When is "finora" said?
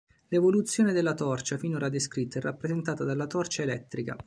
1.59-1.87